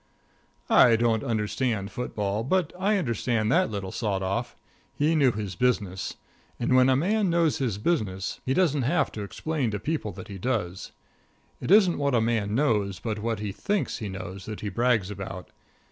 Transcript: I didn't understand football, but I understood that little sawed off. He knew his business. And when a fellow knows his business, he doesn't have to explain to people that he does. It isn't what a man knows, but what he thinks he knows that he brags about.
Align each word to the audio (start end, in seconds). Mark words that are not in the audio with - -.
I 0.71 0.95
didn't 0.95 1.23
understand 1.23 1.91
football, 1.91 2.43
but 2.43 2.73
I 2.79 2.97
understood 2.97 3.49
that 3.51 3.69
little 3.69 3.91
sawed 3.91 4.23
off. 4.23 4.55
He 4.95 5.13
knew 5.13 5.31
his 5.31 5.53
business. 5.53 6.15
And 6.59 6.75
when 6.75 6.89
a 6.89 6.97
fellow 6.97 7.21
knows 7.21 7.59
his 7.59 7.77
business, 7.77 8.41
he 8.43 8.55
doesn't 8.55 8.81
have 8.81 9.11
to 9.11 9.21
explain 9.21 9.69
to 9.69 9.79
people 9.79 10.11
that 10.13 10.27
he 10.27 10.39
does. 10.39 10.91
It 11.59 11.69
isn't 11.69 11.99
what 11.99 12.15
a 12.15 12.19
man 12.19 12.55
knows, 12.55 12.97
but 12.99 13.19
what 13.19 13.41
he 13.41 13.51
thinks 13.51 13.99
he 13.99 14.09
knows 14.09 14.47
that 14.47 14.61
he 14.61 14.69
brags 14.69 15.11
about. 15.11 15.51